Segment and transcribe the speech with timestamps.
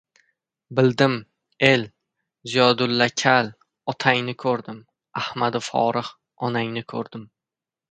[0.77, 1.17] Bildim,
[1.67, 1.83] el,
[2.53, 3.51] Ziyodulla kal,
[3.95, 4.81] otangni ko‘rdim—
[5.23, 6.13] ahmadi forig‘,
[6.51, 7.31] onangni ko‘rdim